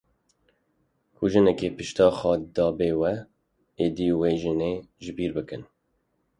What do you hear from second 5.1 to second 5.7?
bîr bikin.